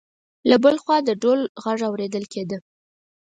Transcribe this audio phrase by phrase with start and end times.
[0.49, 2.57] له بل خوا د ډول غږ اورېدل کېده.